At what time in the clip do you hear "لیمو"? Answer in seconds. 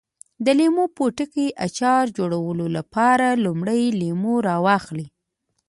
0.59-0.85, 4.01-4.33